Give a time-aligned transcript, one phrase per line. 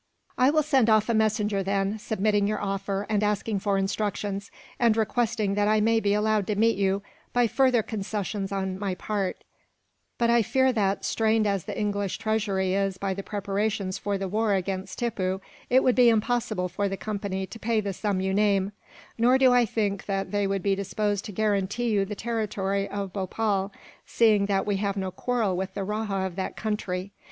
[0.35, 4.97] "I will send off a messenger, then, submitting your offer and asking for instructions, and
[4.97, 9.43] requesting that I may be allowed to meet you, by further concessions on my part;
[10.17, 14.27] but I fear that, strained as the English treasury is by the preparations for the
[14.27, 18.33] war against Tippoo, it would be impossible for the Company to pay the sum you
[18.33, 18.71] name;
[19.19, 23.13] nor do I think that they would be disposed to guarantee you the territory of
[23.13, 23.71] Bhopal,
[24.07, 27.11] seeing that we have no quarrel with the rajah of that country.